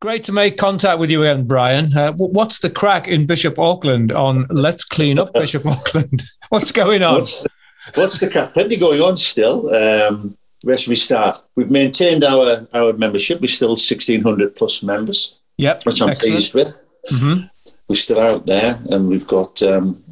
[0.00, 1.94] Great to make contact with you again, Brian.
[1.94, 6.22] Uh, what's the crack in Bishop Auckland on Let's Clean Up Bishop Auckland?
[6.48, 7.14] What's going on?
[7.14, 7.50] What's the,
[7.94, 8.54] what's the crack?
[8.54, 9.72] Plenty going on still.
[9.72, 11.36] Um, where should we start?
[11.54, 13.40] We've maintained our, our membership.
[13.40, 16.32] We're still 1,600 plus members, yep, which I'm excellent.
[16.32, 16.82] pleased with.
[17.10, 17.42] Mm-hmm.
[17.88, 20.02] We're still out there and we've got um,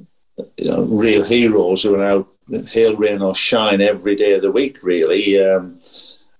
[0.59, 2.29] you know, real heroes who are out
[2.69, 5.43] hail, rain or shine every day of the week, really.
[5.43, 5.78] Um,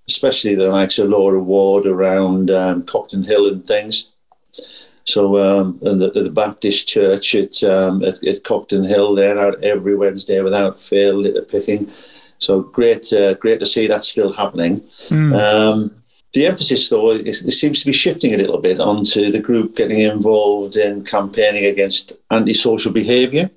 [0.09, 4.13] especially the likes of Laura Ward around um, Cockton Hill and things.
[5.05, 9.63] So, um, and the, the, Baptist church at, um, at, at Cockton Hill, they're out
[9.65, 11.91] every Wednesday without fail, litter picking.
[12.39, 14.81] So great, uh, great to see that's still happening.
[15.09, 15.93] Mm.
[16.35, 19.77] the emphasis, though, is, it seems to be shifting a little bit onto the group
[19.77, 23.51] getting involved in campaigning against antisocial behaviour.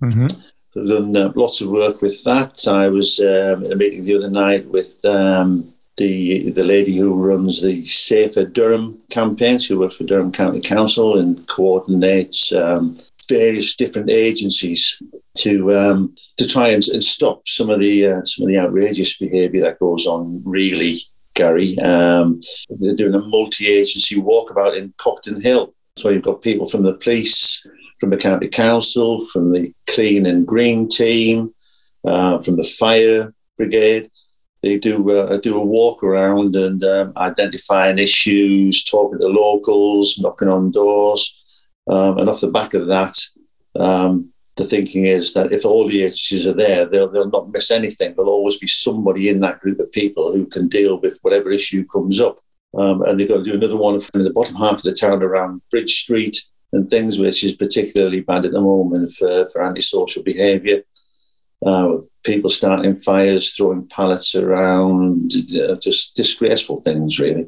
[0.00, 0.26] Mm-hmm.
[0.74, 2.66] We've done uh, lots of work with that.
[2.68, 7.14] I was um, in a meeting the other night with um, the the lady who
[7.14, 9.58] runs the Safer Durham campaign.
[9.58, 12.98] She works for Durham County Council and coordinates um,
[13.28, 15.00] various different agencies
[15.38, 19.18] to um, to try and, and, stop some of the uh, some of the outrageous
[19.18, 20.42] behaviour that goes on.
[20.44, 21.00] Really,
[21.34, 25.74] Gary, um, they're doing a multi-agency walkabout in Cockton Hill.
[25.98, 27.66] So you've got people from the police,
[28.00, 31.54] from the county council, from the clean and green team,
[32.06, 34.10] uh, from the fire brigade
[34.62, 40.48] they do uh, do a walk around and um, identifying issues, talking to locals, knocking
[40.48, 41.42] on doors,
[41.88, 43.18] um, and off the back of that,
[43.74, 47.70] um, the thinking is that if all the agencies are there, they'll they'll not miss
[47.70, 48.14] anything.
[48.14, 51.86] There'll always be somebody in that group of people who can deal with whatever issue
[51.86, 52.38] comes up.
[52.74, 55.22] Um, and they've got to do another one in the bottom half of the town
[55.22, 60.22] around Bridge Street and things, which is particularly bad at the moment for, for antisocial
[60.22, 60.82] behaviour.
[61.64, 67.46] Uh, people starting fires, throwing pallets around, uh, just disgraceful things, really.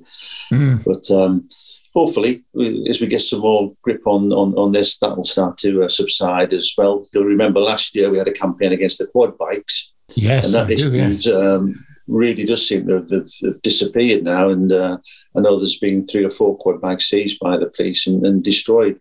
[0.53, 0.85] Mm.
[0.85, 1.49] But um,
[1.93, 2.45] hopefully,
[2.89, 6.53] as we get some more grip on, on, on this, that'll start to uh, subside
[6.53, 7.07] as well.
[7.13, 9.93] You'll remember last year we had a campaign against the quad bikes.
[10.15, 11.37] Yes, and that issue yeah.
[11.37, 14.49] um, really does seem to have, have, have disappeared now.
[14.49, 14.99] And uh,
[15.37, 18.43] I know there's been three or four quad bikes seized by the police and, and
[18.43, 19.01] destroyed.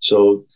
[0.00, 0.46] So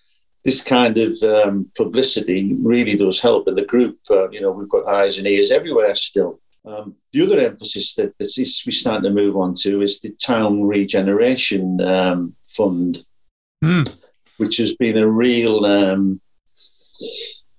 [0.48, 3.46] this kind of um, publicity really does help.
[3.46, 6.40] And the group, uh, you know, we've got eyes and ears everywhere still.
[6.64, 10.12] Um, the other emphasis that, that is, we're starting to move on to is the
[10.12, 13.04] Town Regeneration um, Fund,
[13.62, 13.84] mm.
[14.38, 16.22] which has been a real, um,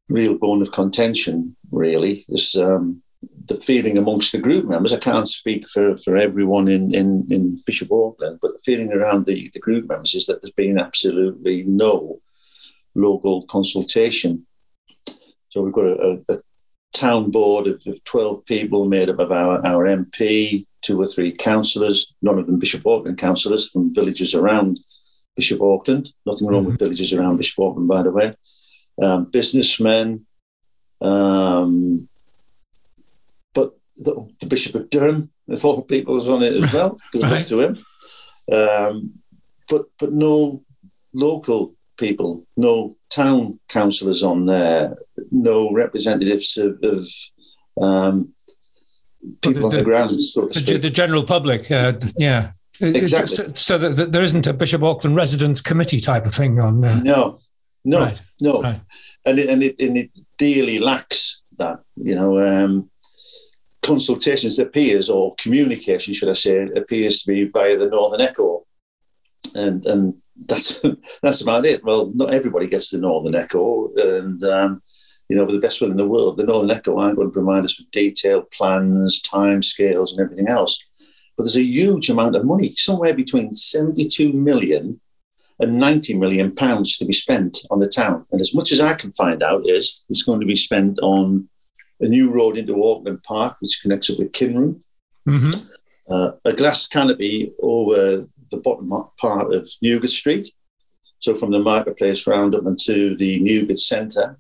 [0.09, 1.55] real bone of contention.
[1.71, 3.03] Really, is um,
[3.45, 4.93] the feeling amongst the group members.
[4.93, 9.27] I can't speak for, for everyone in, in, in Bishop Auckland, but the feeling around
[9.27, 12.21] the, the group members is that there's been absolutely no
[13.01, 14.45] local consultation.
[15.49, 16.37] So we've got a, a, a
[16.93, 21.31] town board of, of, 12 people made up of our, our MP, two or three
[21.31, 24.79] councillors, none of them Bishop Auckland councillors from villages around
[25.35, 26.09] Bishop Auckland.
[26.25, 26.71] Nothing wrong mm-hmm.
[26.71, 28.35] with villages around Bishop Auckland, by the way.
[29.01, 30.25] Um, businessmen,
[31.01, 32.09] um,
[33.53, 36.99] but the, the, Bishop of Durham, the four people, was on it as well.
[37.13, 37.45] Good right.
[37.45, 37.85] to him.
[38.51, 39.13] Um,
[39.69, 40.63] but but no
[41.13, 44.95] local people, no town councillors on there,
[45.31, 47.07] no representatives of, of
[47.81, 48.33] um,
[49.41, 50.81] people the, on the, the ground, speak.
[50.81, 52.51] The general public, uh, yeah.
[52.81, 53.35] Exactly.
[53.35, 56.83] So, so that there isn't a Bishop Auckland residents committee type of thing on.
[56.83, 57.39] Uh, no,
[57.83, 58.21] no, right.
[58.39, 58.81] no, right.
[59.25, 61.81] and it, and it and it dearly lacks that.
[61.97, 62.89] You know, um,
[63.85, 68.65] consultations appears or communication, should I say, appears to be via the Northern Echo,
[69.53, 70.15] and and
[70.45, 70.83] that's
[71.21, 71.83] that's about it.
[71.83, 74.81] Well, not everybody gets the Northern Echo, and um,
[75.27, 77.33] you know, with the best one in the world, the Northern Echo aren't going to
[77.33, 80.83] provide us with detailed plans, time scales, and everything else.
[81.37, 84.99] But there's a huge amount of money, somewhere between 72 million
[85.59, 88.25] and 90 million pounds to be spent on the town.
[88.31, 91.49] And as much as I can find out is it's going to be spent on
[91.99, 94.81] a new road into Auckland Park, which connects up with Kinroon,
[95.27, 95.49] mm-hmm.
[96.09, 100.53] uh, a glass canopy over the bottom part of Newgate Street.
[101.19, 104.39] So from the marketplace round up into the Newgate Centre,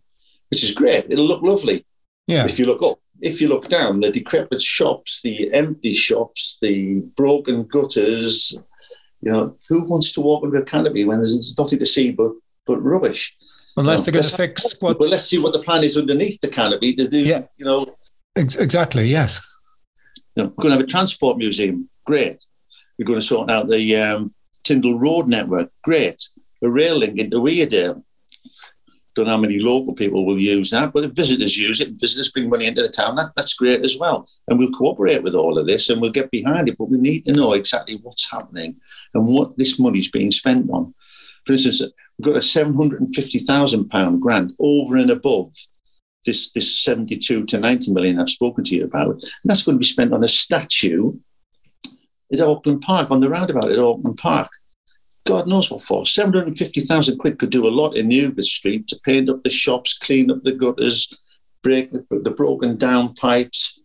[0.49, 1.05] which is great.
[1.09, 1.85] It'll look lovely.
[2.27, 2.45] Yeah.
[2.45, 7.01] If you look up, if you look down, the decrepit shops, the empty shops, the
[7.17, 8.53] broken gutters,
[9.21, 12.31] you know, who wants to walk under a canopy when there's nothing to see but
[12.65, 13.35] but rubbish?
[13.75, 14.99] Unless they're going to fix what.
[14.99, 17.25] Well, let's see what the plan is underneath the canopy to do.
[17.25, 17.43] Yeah.
[17.57, 17.95] You know.
[18.35, 19.07] Ex- exactly.
[19.07, 19.41] Yes.
[20.35, 21.89] You know, we're going to have a transport museum.
[22.05, 22.43] Great.
[22.99, 25.71] We're going to sort out the um, Tyndall Road network.
[25.81, 26.27] Great.
[26.61, 28.03] A rail link into Weardale.
[29.15, 32.31] Don't know how many local people will use that, but if visitors use it, visitors
[32.31, 34.29] bring money into the town, that, that's great as well.
[34.47, 37.25] And we'll cooperate with all of this and we'll get behind it, but we need
[37.25, 38.75] to know exactly what's happening
[39.13, 40.93] and what this money's being spent on.
[41.45, 41.81] For instance,
[42.17, 45.51] we've got a £750,000 grant over and above
[46.25, 49.15] this, this 72 to 90 million I've spoken to you about.
[49.15, 51.13] And that's going to be spent on a statue
[52.31, 54.49] at Auckland Park, on the roundabout at Auckland Park.
[55.25, 56.05] God knows what for.
[56.05, 60.31] 750,000 quid could do a lot in Newgate Street to paint up the shops, clean
[60.31, 61.15] up the gutters,
[61.61, 63.79] break the, the broken down pipes,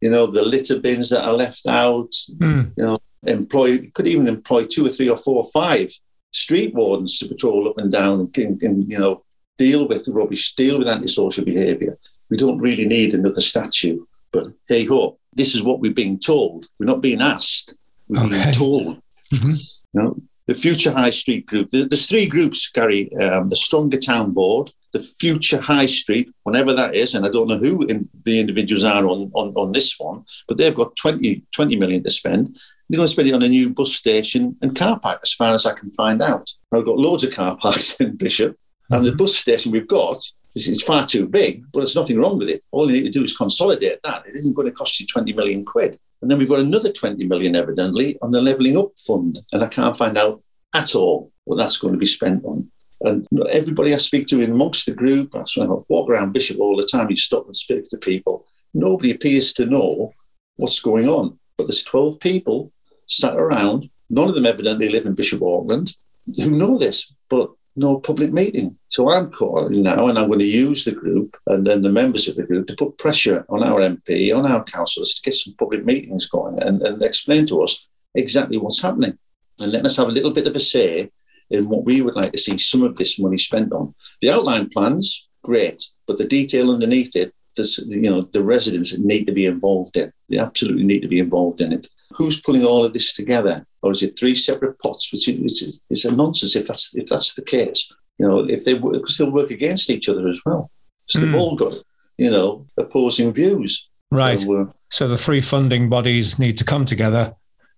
[0.00, 2.72] you know, the litter bins that are left out, mm.
[2.76, 5.90] you know, employ, could even employ two or three or four or five
[6.32, 9.24] street wardens to patrol up and down and, and, and you know,
[9.58, 11.98] deal with the rubbish, deal with antisocial behaviour.
[12.30, 14.04] We don't really need another statue.
[14.32, 16.66] But hey ho, this is what we're being told.
[16.78, 17.74] We're not being asked.
[18.16, 18.52] Okay.
[18.52, 19.02] told.
[19.34, 19.50] Mm-hmm.
[19.50, 20.16] You know,
[20.46, 21.70] the Future High Street Group.
[21.70, 23.12] There's three groups, Gary.
[23.16, 27.48] Um, the Stronger Town Board, the Future High Street, whenever that is, and I don't
[27.48, 31.44] know who in, the individuals are on, on, on this one, but they've got 20,
[31.54, 32.56] 20 million to spend.
[32.88, 35.54] They're going to spend it on a new bus station and car park, as far
[35.54, 36.50] as I can find out.
[36.72, 38.58] I've got loads of car parks in Bishop,
[38.90, 39.18] and the mm-hmm.
[39.18, 40.20] bus station we've got
[40.56, 42.64] is far too big, but there's nothing wrong with it.
[42.72, 44.26] All you need to do is consolidate that.
[44.26, 45.98] It isn't going to cost you 20 million quid.
[46.22, 49.40] And then we've got another 20 million, evidently, on the Levelling Up Fund.
[49.52, 50.42] And I can't find out
[50.74, 52.70] at all what that's going to be spent on.
[53.02, 55.44] And everybody I speak to in amongst the group, I
[55.88, 58.44] walk around Bishop all the time, you stop and speak to people.
[58.74, 60.12] Nobody appears to know
[60.56, 61.38] what's going on.
[61.56, 62.72] But there's 12 people
[63.06, 65.96] sat around, none of them evidently live in Bishop Auckland,
[66.36, 68.76] who know this, but no public meeting.
[68.88, 72.28] So I'm calling now and I'm going to use the group and then the members
[72.28, 75.54] of the group to put pressure on our MP, on our councillors to get some
[75.58, 79.18] public meetings going and, and explain to us exactly what's happening
[79.60, 81.10] and let us have a little bit of a say
[81.48, 83.94] in what we would like to see some of this money spent on.
[84.20, 89.32] The outline plans, great, but the detail underneath it, you know, the residents need to
[89.32, 90.12] be involved in.
[90.28, 91.88] They absolutely need to be involved in it.
[92.14, 93.66] Who's pulling all of this together?
[93.82, 95.12] or is it three separate pots?
[95.12, 97.92] Which is, a nonsense if that's if that's the case.
[98.18, 100.70] You know, if they work, because they'll work against each other as well.
[101.08, 101.22] So mm.
[101.22, 101.38] they've hmm.
[101.38, 101.72] all got
[102.18, 103.88] you know opposing views.
[104.10, 104.40] Right.
[104.40, 107.34] So, uh, so, the three funding bodies need to come together.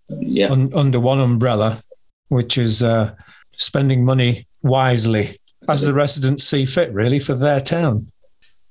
[0.08, 0.48] Yeah.
[0.50, 1.82] Un, under one umbrella,
[2.28, 3.14] which is uh,
[3.56, 5.38] spending money wisely
[5.68, 8.10] as the residents see fit, really, for their town.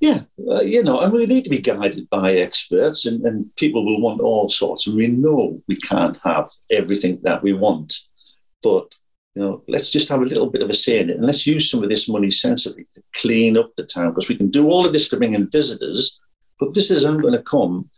[0.02, 3.86] Yeah, uh, you know, and we need to be guided by experts, and, and people
[3.86, 4.88] will want all sorts.
[4.88, 8.00] And we know we can't have everything that we want,
[8.64, 8.96] but
[9.36, 11.46] you know, let's just have a little bit of a say in it, and let's
[11.46, 14.72] use some of this money sensibly to clean up the town because we can do
[14.72, 16.20] all of this to bring in visitors,
[16.60, 17.92] but visitors aren't going to come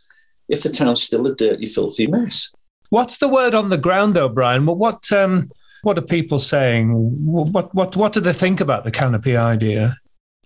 [0.50, 2.52] if the town's still a dirty, filthy mess.
[2.90, 4.66] What's the word on the ground, though, Brian?
[4.66, 6.92] What what um, what are people saying?
[7.24, 9.96] What what what do they think about the canopy idea?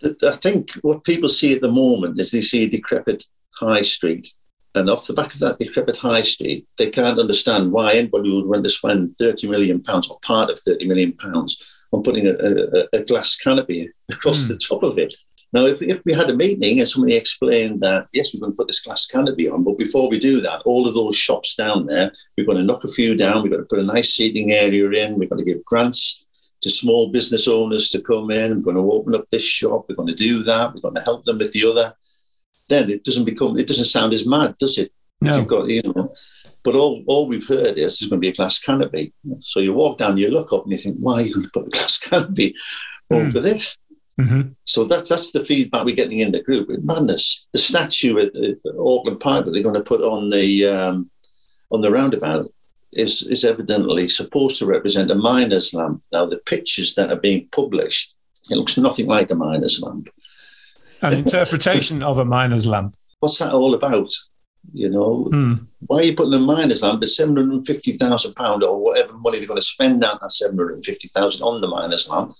[0.03, 3.25] I think what people see at the moment is they see a decrepit
[3.55, 4.27] high street.
[4.75, 8.45] And off the back of that decrepit high street, they can't understand why anybody would
[8.45, 11.61] want to spend 30 million pounds or part of 30 million pounds
[11.91, 14.49] on putting a, a, a glass canopy across mm.
[14.49, 15.15] the top of it.
[15.51, 18.55] Now, if, if we had a meeting and somebody explained that, yes, we're going to
[18.55, 21.87] put this glass canopy on, but before we do that, all of those shops down
[21.87, 24.51] there, we're going to knock a few down, we're going to put a nice seating
[24.51, 26.27] area in, we're going to give grants
[26.61, 28.57] to small business owners to come in.
[28.57, 29.85] We're going to open up this shop.
[29.87, 30.73] We're going to do that.
[30.73, 31.93] We're going to help them with the other.
[32.67, 33.57] Then it doesn't become.
[33.57, 34.91] It doesn't sound as mad, does it?
[35.21, 35.37] No.
[35.37, 36.13] You've got you know.
[36.63, 39.13] But all, all we've heard is there's going to be a glass canopy.
[39.41, 41.51] So you walk down, you look up, and you think, why are you going to
[41.53, 42.55] put a glass canopy
[43.09, 43.41] over mm.
[43.41, 43.77] this?
[44.19, 44.49] Mm-hmm.
[44.65, 46.69] So that's that's the feedback we're getting in the group.
[46.69, 47.47] It's madness.
[47.53, 51.09] The statue at, at Auckland Park that they're going to put on the um,
[51.71, 52.51] on the roundabout
[52.91, 56.03] is, is evidently supposed to represent a miner's lamp.
[56.11, 58.15] Now, the pictures that are being published,
[58.49, 60.09] it looks nothing like a miner's lamp.
[61.01, 62.95] An interpretation of a miner's lamp.
[63.19, 64.11] What's that all about?
[64.73, 65.65] You know, mm.
[65.87, 68.81] why are you putting the miner's lamp at seven hundred and fifty thousand pound or
[68.83, 71.67] whatever money they're going to spend out that seven hundred and fifty thousand on the
[71.67, 72.33] miner's lamp?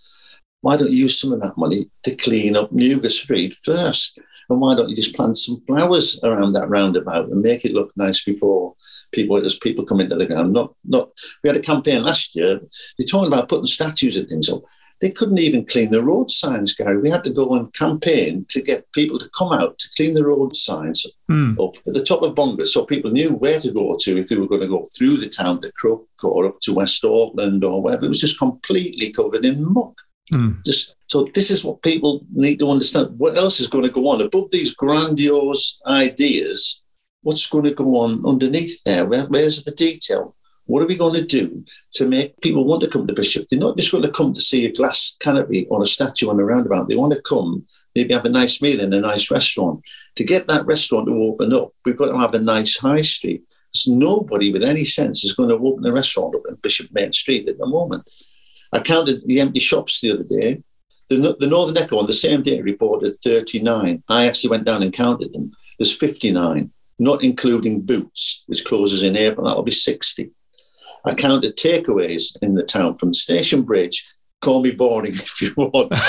[0.62, 4.20] Why don't you use some of that money to clean up Newgate Street first?
[4.50, 7.92] And why don't you just plant some flowers around that roundabout and make it look
[7.96, 8.76] nice before
[9.12, 10.54] people as people come into the ground.
[10.54, 11.10] Not not
[11.44, 12.60] we had a campaign last year.
[12.98, 14.62] They're talking about putting statues and things up.
[15.02, 17.00] They couldn't even clean the road signs, Gary.
[17.00, 20.26] We had to go on campaign to get people to come out to clean the
[20.26, 21.58] road signs mm.
[21.58, 24.36] up at the top of Bonga so people knew where to go to if they
[24.36, 27.82] were going to go through the town to Crook or up to West Auckland or
[27.82, 28.06] wherever.
[28.06, 30.02] It was just completely covered in muck.
[30.34, 30.64] Mm.
[30.64, 33.18] Just so this is what people need to understand.
[33.18, 36.84] What else is going to go on above these grandiose ideas?
[37.22, 39.06] what's going to go on underneath there?
[39.06, 40.36] Where, where's the detail?
[40.66, 43.48] What are we going to do to make people want to come to Bishop?
[43.48, 46.40] They're not just going to come to see a glass canopy or a statue on
[46.40, 46.88] a roundabout.
[46.88, 49.82] They want to come, maybe have a nice meal in a nice restaurant.
[50.16, 53.44] To get that restaurant to open up, we've got to have a nice high street.
[53.74, 57.14] There's nobody with any sense is going to open a restaurant up in Bishop Main
[57.14, 58.08] Street at the moment.
[58.72, 60.64] I counted the empty shops the other day.
[61.10, 64.04] The, the Northern Echo on the same day reported 39.
[64.10, 65.52] I actually went down and counted them.
[65.78, 69.48] There's 59, not including Boots, which closes in April.
[69.48, 70.32] That'll be 60.
[71.06, 74.08] I counted takeaways in the town from Station Bridge.
[74.42, 76.02] Call me boring if you want, but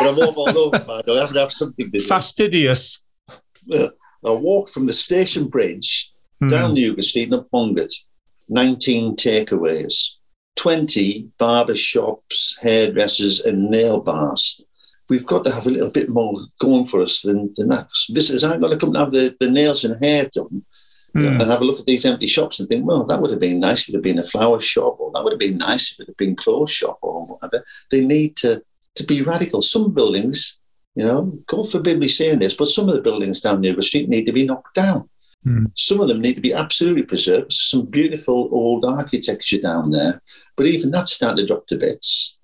[0.00, 1.02] I'm all, all over, man.
[1.08, 2.04] I have to have something to do.
[2.04, 3.04] Fastidious.
[3.72, 3.90] I
[4.30, 6.48] walked from the Station Bridge mm.
[6.48, 7.92] down Newgate Street and up Mongert.
[8.48, 10.16] 19 takeaways,
[10.56, 14.60] 20 barber shops, hairdressers, and nail bars.
[15.08, 17.88] We've got to have a little bit more going for us than, than that.
[18.10, 20.64] Visitors aren't going to come and have the, the nails and hair done
[21.14, 21.40] mm.
[21.40, 23.60] and have a look at these empty shops and think, well, that would have been
[23.60, 26.00] nice if it had been a flower shop, or that would have been nice if
[26.00, 27.64] it had been a clothes shop, or whatever.
[27.90, 28.62] They need to
[28.96, 29.60] to be radical.
[29.60, 30.58] Some buildings,
[30.94, 33.82] you know, God forbid me saying this, but some of the buildings down near the
[33.82, 35.08] street need to be knocked down.
[35.46, 35.70] Mm.
[35.74, 37.52] Some of them need to be absolutely preserved.
[37.52, 40.22] Some beautiful old architecture down there,
[40.56, 42.38] but even that's starting to drop to bits.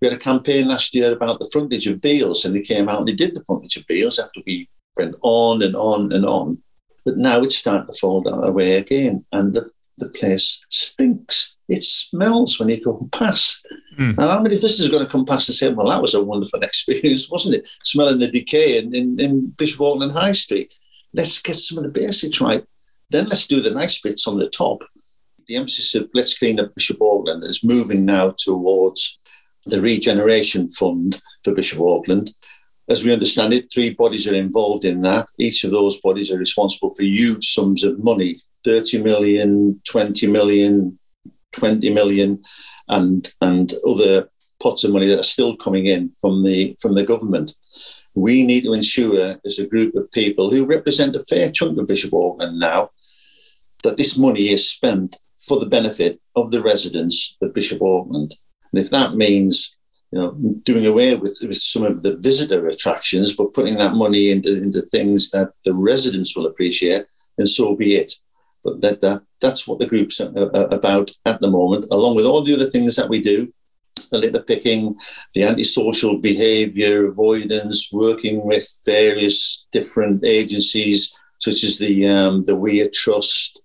[0.00, 3.00] We had a campaign last year about the frontage of Beales, and they came out
[3.00, 6.62] and they did the frontage of Beales after we went on and on and on.
[7.04, 11.56] But now it's starting to fall down away again, and the, the place stinks.
[11.68, 13.66] It smells when you go past.
[13.98, 14.18] Mm.
[14.18, 16.22] Now, how many visitors are going to come past and say, well, that was a
[16.22, 17.68] wonderful experience, wasn't it?
[17.82, 20.72] Smelling the decay in, in, in Bishop Auckland High Street.
[21.16, 22.64] Let's get some of the basics right.
[23.10, 24.82] Then let's do the nice bits on the top.
[25.48, 29.18] The emphasis of let's clean up Bishop Auckland is moving now towards
[29.64, 32.30] the regeneration fund for Bishop Auckland
[32.88, 35.28] as we understand it, three bodies are involved in that.
[35.38, 40.98] Each of those bodies are responsible for huge sums of money 30 million, 20 million,
[41.52, 42.42] 20 million,
[42.88, 44.28] and, and other
[44.60, 47.54] pots of money that are still coming in from the, from the government.
[48.16, 51.86] We need to ensure, as a group of people who represent a fair chunk of
[51.86, 52.90] Bishop Auckland now,
[53.84, 58.34] that this money is spent for the benefit of the residents of Bishop Auckland.
[58.72, 59.76] And if that means
[60.10, 60.32] you know,
[60.64, 64.80] doing away with, with some of the visitor attractions, but putting that money into, into
[64.80, 67.04] things that the residents will appreciate,
[67.36, 68.12] then so be it.
[68.64, 72.24] But that, that that's what the group's uh, uh, about at the moment, along with
[72.24, 73.52] all the other things that we do,
[74.10, 74.96] the litter picking,
[75.34, 82.88] the antisocial behaviour avoidance, working with various different agencies such as the um, the Weir
[82.92, 83.62] Trust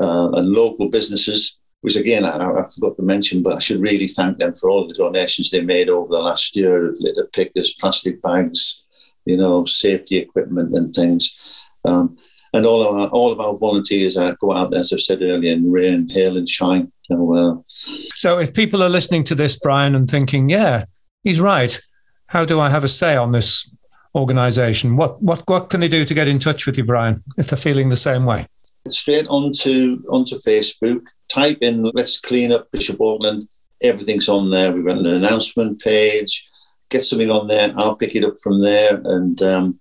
[0.00, 4.08] uh, and local businesses which again I, I, forgot to mention, but I should really
[4.08, 8.20] thank them for all the donations they made over the last year, litter pickers, plastic
[8.20, 8.84] bags,
[9.24, 11.66] you know, safety equipment and things.
[11.84, 12.16] Um,
[12.52, 15.70] and all of our all of our volunteers go out as I've said earlier, in
[15.70, 16.92] rain, hail, and shine.
[17.10, 20.84] So, uh, so if people are listening to this, Brian, and thinking, "Yeah,
[21.22, 21.80] he's right,"
[22.26, 23.70] how do I have a say on this
[24.14, 24.96] organisation?
[24.96, 27.56] What what what can they do to get in touch with you, Brian, if they're
[27.56, 28.46] feeling the same way?
[28.88, 33.48] Straight onto onto Facebook type in let's clean up Bishop Auckland.
[33.82, 34.72] Everything's on there.
[34.72, 36.48] We've got an announcement page.
[36.90, 37.72] Get something on there.
[37.76, 39.80] I'll pick it up from there, and um,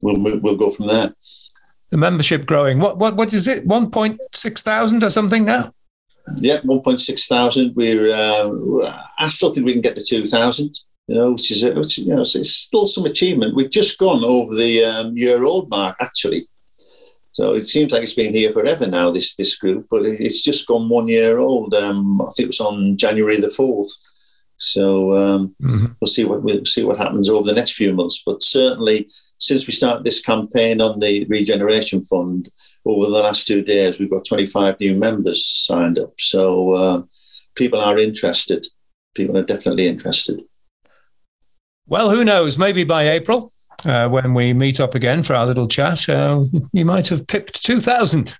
[0.00, 1.14] we'll move, we'll go from there.
[1.90, 2.78] The membership growing.
[2.78, 3.66] What what what is it?
[3.66, 5.72] One point six thousand or something now?
[6.36, 7.74] Yeah, one point six thousand.
[7.74, 8.12] We're.
[8.12, 10.74] Uh, I still think we can get to two thousand.
[11.08, 13.56] You know, which is which, you know, it's still some achievement.
[13.56, 16.48] We've just gone over the um, year old mark actually.
[17.32, 20.66] So it seems like it's been here forever now, this this group, but it's just
[20.66, 21.74] gone one year old.
[21.74, 23.90] Um, I think it was on January the fourth.
[24.58, 25.86] So um, mm-hmm.
[26.00, 28.22] we'll see what we'll see what happens over the next few months.
[28.24, 32.50] But certainly, since we started this campaign on the Regeneration Fund
[32.84, 36.14] over the last two days, we've got 25 new members signed up.
[36.18, 37.02] So uh,
[37.54, 38.66] people are interested.
[39.14, 40.42] People are definitely interested.
[41.86, 42.58] Well, who knows?
[42.58, 43.52] Maybe by April,
[43.84, 47.64] uh, when we meet up again for our little chat, uh, you might have pipped
[47.64, 48.34] 2,000.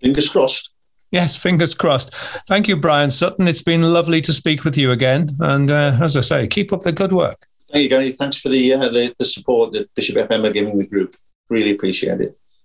[0.00, 0.70] Fingers crossed.
[1.10, 2.14] Yes, fingers crossed.
[2.48, 3.46] Thank you, Brian Sutton.
[3.46, 5.36] It's been lovely to speak with you again.
[5.40, 7.46] And uh, as I say, keep up the good work.
[7.70, 8.10] Thank you, Gary.
[8.12, 11.16] Thanks for the, uh, the, the support that Bishop FM are giving the group.
[11.50, 12.38] Really appreciate it.